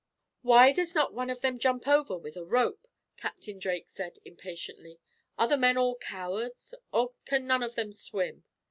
[0.41, 4.99] "Why does not one of them jump over, with a rope?" Captain Drake said, impatiently.
[5.37, 8.43] "Are the men all cowards, or can none of them swim?